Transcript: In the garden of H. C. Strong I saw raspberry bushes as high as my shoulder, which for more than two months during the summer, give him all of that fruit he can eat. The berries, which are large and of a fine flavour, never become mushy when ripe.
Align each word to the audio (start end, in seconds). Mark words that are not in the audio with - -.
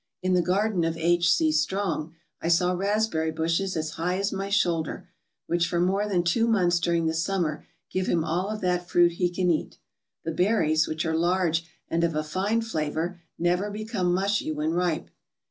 In 0.23 0.33
the 0.33 0.41
garden 0.41 0.83
of 0.83 0.97
H. 0.97 1.31
C. 1.31 1.51
Strong 1.51 2.15
I 2.41 2.47
saw 2.47 2.71
raspberry 2.73 3.29
bushes 3.29 3.77
as 3.77 3.91
high 3.91 4.17
as 4.17 4.31
my 4.31 4.49
shoulder, 4.49 5.07
which 5.45 5.67
for 5.67 5.79
more 5.79 6.07
than 6.09 6.23
two 6.23 6.47
months 6.47 6.79
during 6.79 7.05
the 7.05 7.13
summer, 7.13 7.67
give 7.91 8.07
him 8.07 8.23
all 8.25 8.49
of 8.49 8.61
that 8.61 8.89
fruit 8.89 9.11
he 9.11 9.29
can 9.29 9.51
eat. 9.51 9.77
The 10.25 10.31
berries, 10.31 10.87
which 10.87 11.05
are 11.05 11.15
large 11.15 11.69
and 11.87 12.03
of 12.03 12.15
a 12.15 12.23
fine 12.23 12.61
flavour, 12.61 13.21
never 13.37 13.69
become 13.69 14.11
mushy 14.11 14.51
when 14.51 14.71
ripe. 14.71 15.11